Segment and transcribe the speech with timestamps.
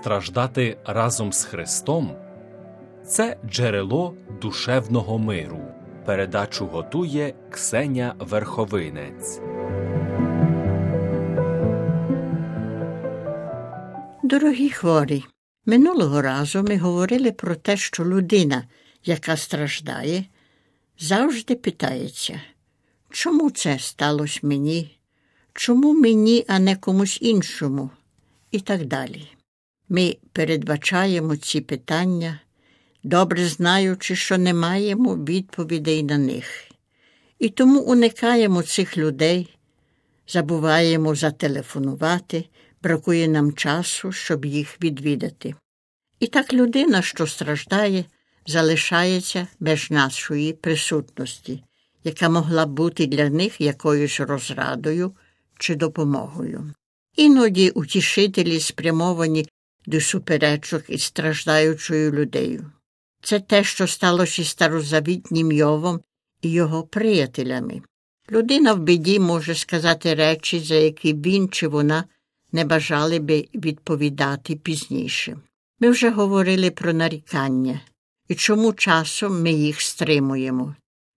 [0.00, 2.16] страждати разом з Христом
[3.06, 5.60] це джерело душевного миру.
[6.06, 9.40] Передачу готує Ксеня Верховинець.
[14.22, 15.24] Дорогі хворі,
[15.66, 18.64] минулого разу ми говорили про те, що людина,
[19.04, 20.24] яка страждає,
[20.98, 22.40] завжди питається,
[23.10, 24.98] чому це сталося мені,
[25.52, 27.90] чому мені, а не комусь іншому,
[28.50, 29.37] і так далі.
[29.88, 32.40] Ми передбачаємо ці питання,
[33.04, 36.46] добре знаючи, що не маємо відповідей на них,
[37.38, 39.58] і тому уникаємо цих людей,
[40.28, 42.44] забуваємо зателефонувати,
[42.82, 45.54] бракує нам часу, щоб їх відвідати.
[46.20, 48.04] І так людина, що страждає,
[48.46, 51.62] залишається без нашої присутності,
[52.04, 55.12] яка могла б бути для них якоюсь розрадою
[55.58, 56.72] чи допомогою.
[57.16, 59.46] Іноді утішителі спрямовані
[59.88, 62.70] до суперечок із страждаючою людею.
[63.22, 66.00] Це те, що сталося старозавітнім Йовом
[66.42, 67.82] і його приятелями.
[68.30, 72.04] Людина в біді може сказати речі, за які він чи вона
[72.52, 75.36] не бажали би відповідати пізніше.
[75.80, 77.80] Ми вже говорили про нарікання
[78.28, 80.74] і чому часом ми їх стримуємо.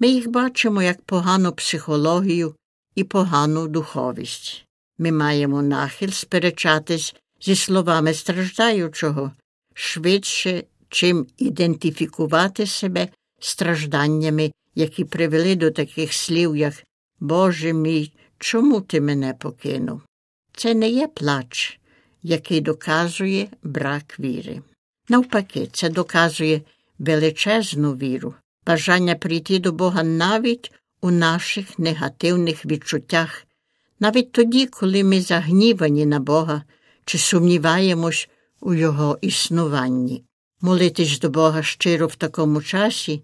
[0.00, 2.54] Ми їх бачимо як погану психологію
[2.94, 4.64] і погану духовість.
[4.98, 9.32] Ми маємо нахил сперечатись зі словами страждаючого
[9.74, 13.08] швидше, чим ідентифікувати себе
[13.40, 16.84] стражданнями, які привели до таких слів, як
[17.20, 20.02] Боже мій, чому ти мене покинув?
[20.56, 21.80] Це не є плач,
[22.22, 24.62] який доказує брак віри.
[25.08, 26.62] Навпаки, це доказує
[26.98, 28.34] величезну віру,
[28.66, 33.46] бажання прийти до Бога навіть у наших негативних відчуттях,
[34.00, 36.62] навіть тоді, коли ми загнівані на Бога
[37.04, 38.28] чи сумніваємось
[38.60, 40.24] у Його існуванні.
[40.60, 43.22] Молитись до Бога щиро в такому часі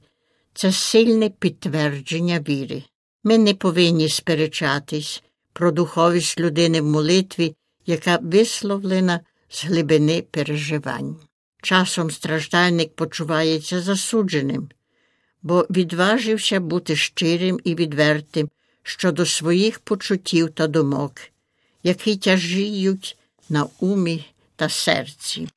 [0.55, 2.83] це сильне підтвердження віри.
[3.25, 5.23] Ми не повинні сперечатись
[5.53, 7.55] про духовість людини в молитві,
[7.87, 11.17] яка висловлена з глибини переживань.
[11.63, 14.69] Часом страждальник почувається засудженим,
[15.43, 18.51] бо відважився бути щирим і відвертим
[18.83, 21.13] щодо своїх почуттів та думок,
[21.83, 23.18] які тяжіють
[23.49, 24.27] на умі
[24.57, 25.49] та серці.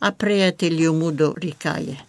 [0.00, 2.04] А приятель йому дорікає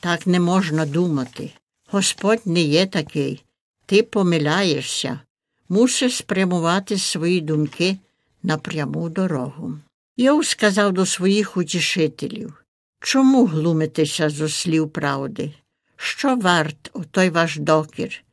[0.00, 1.50] так не можна думати.
[1.90, 3.44] Господь не є такий,
[3.86, 5.20] ти помиляєшся,
[5.68, 7.98] мусиш спрямувати свої думки
[8.42, 9.78] на пряму дорогу.
[10.16, 12.64] Йов сказав до своїх утішителів
[13.00, 15.52] чому глумитеся зо слів правди?
[15.96, 18.24] Що варт отой ваш докір?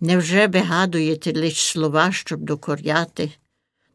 [0.00, 3.32] Невже вигадуєте лиш слова, щоб докоряти?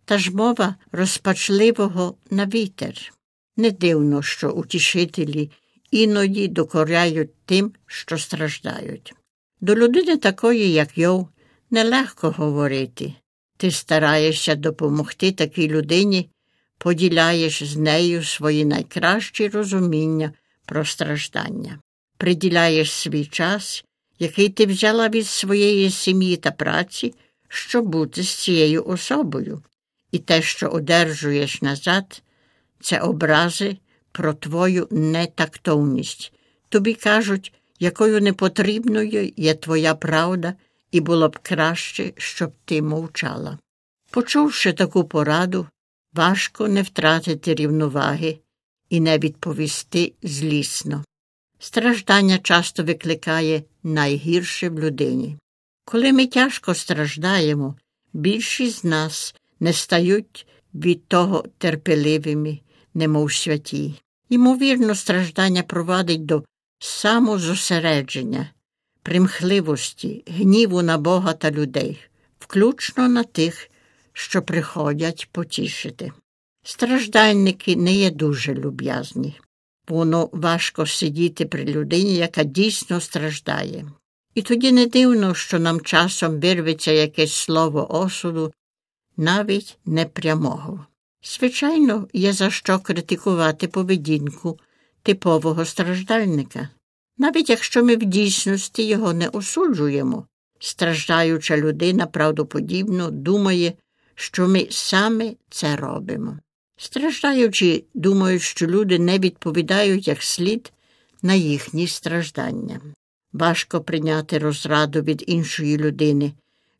[0.07, 3.13] Та ж мова розпачливого на вітер.
[3.57, 5.51] Не дивно, що утішителі
[5.91, 9.13] іноді докоряють тим, що страждають.
[9.61, 11.27] До людини такої, як Йов,
[11.71, 13.13] нелегко говорити.
[13.57, 16.29] Ти стараєшся допомогти такій людині,
[16.77, 20.31] поділяєш з нею свої найкращі розуміння
[20.65, 21.79] про страждання,
[22.17, 23.85] приділяєш свій час,
[24.19, 27.13] який ти взяла від своєї сім'ї та праці,
[27.47, 29.63] щоб бути з цією особою,
[30.17, 32.23] і те, що одержуєш назад,
[32.79, 33.77] це образи
[34.11, 36.33] про твою нетактовність.
[36.69, 40.53] Тобі кажуть, якою непотрібною є твоя правда,
[40.91, 43.57] і було б краще, щоб ти мовчала.
[44.11, 45.67] Почувши таку пораду,
[46.13, 48.39] важко не втратити рівноваги
[48.89, 51.03] і не відповісти злісно.
[51.59, 55.37] Страждання часто викликає найгірше в людині.
[55.85, 57.75] Коли ми тяжко страждаємо,
[58.13, 62.59] більшість з нас не стають від того терпеливими,
[62.93, 63.93] немов святі.
[64.29, 66.43] Ймовірно, страждання провадить до
[66.79, 68.49] самозосередження,
[69.03, 71.99] примхливості, гніву на Бога та людей,
[72.39, 73.69] включно на тих,
[74.13, 76.11] що приходять потішити.
[76.63, 79.39] Страждальники не є дуже люб'язні,
[79.87, 83.85] воно важко сидіти при людині, яка дійсно страждає.
[84.35, 88.53] І тоді не дивно, що нам часом вирветься якесь слово осуду,
[89.17, 90.85] навіть непрямого.
[91.23, 94.59] Звичайно, є за що критикувати поведінку
[95.03, 96.69] типового страждальника,
[97.17, 100.27] навіть якщо ми в дійсності його не осуджуємо.
[100.59, 103.73] Страждаюча людина правдоподібно думає,
[104.15, 106.39] що ми саме це робимо.
[106.77, 110.71] Страждаючи, думають, що люди не відповідають як слід
[111.21, 112.81] на їхні страждання.
[113.33, 116.33] Важко прийняти розраду від іншої людини,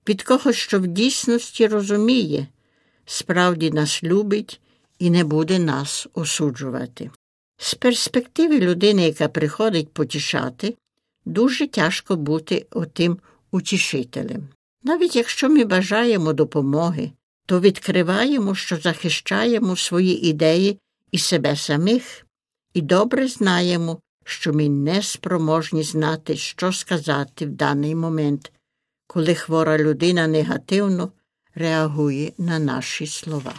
[0.09, 2.47] від когось, що в дійсності розуміє,
[3.05, 4.61] справді нас любить
[4.99, 7.11] і не буде нас осуджувати.
[7.57, 10.75] З перспективи людини, яка приходить потішати,
[11.25, 13.17] дуже тяжко бути отим
[13.51, 14.47] утішителем.
[14.83, 17.11] Навіть якщо ми бажаємо допомоги,
[17.45, 20.79] то відкриваємо, що захищаємо свої ідеї
[21.11, 22.25] і себе самих,
[22.73, 28.51] і добре знаємо, що ми не спроможні знати, що сказати в даний момент,
[29.17, 31.11] коли хвора людина негативно
[31.55, 33.53] реагує на наші слова.